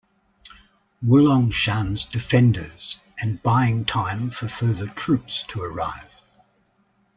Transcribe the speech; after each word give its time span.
Wulongshan's 1.05 2.05
defenders 2.05 2.97
and 3.19 3.39
buying 3.43 3.85
time 3.85 4.31
for 4.31 4.49
further 4.49 4.87
troops 4.87 5.43
to 5.49 5.61
arrive. 5.61 6.09